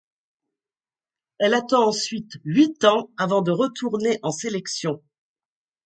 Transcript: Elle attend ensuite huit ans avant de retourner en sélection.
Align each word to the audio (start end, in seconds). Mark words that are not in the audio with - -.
Elle 1.37 1.53
attend 1.53 1.89
ensuite 1.89 2.39
huit 2.43 2.85
ans 2.85 3.11
avant 3.17 3.43
de 3.43 3.51
retourner 3.51 4.17
en 4.23 4.31
sélection. 4.31 5.03